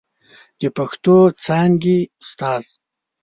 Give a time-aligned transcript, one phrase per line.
[0.59, 2.63] د پښتو څانګې استاد